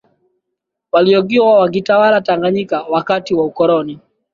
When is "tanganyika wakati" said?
2.21-3.33